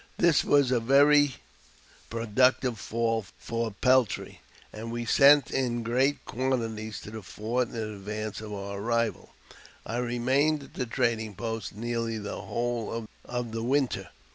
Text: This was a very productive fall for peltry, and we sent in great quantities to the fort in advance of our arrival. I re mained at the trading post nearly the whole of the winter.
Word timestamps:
This 0.17 0.43
was 0.43 0.71
a 0.71 0.79
very 0.79 1.35
productive 2.09 2.79
fall 2.79 3.23
for 3.37 3.69
peltry, 3.69 4.41
and 4.73 4.91
we 4.91 5.05
sent 5.05 5.51
in 5.51 5.83
great 5.83 6.25
quantities 6.25 6.99
to 7.01 7.11
the 7.11 7.21
fort 7.21 7.67
in 7.69 7.75
advance 7.75 8.41
of 8.41 8.51
our 8.51 8.79
arrival. 8.79 9.29
I 9.85 9.97
re 9.97 10.17
mained 10.17 10.63
at 10.63 10.73
the 10.73 10.87
trading 10.87 11.35
post 11.35 11.75
nearly 11.75 12.17
the 12.17 12.41
whole 12.41 13.05
of 13.25 13.51
the 13.51 13.61
winter. 13.61 14.09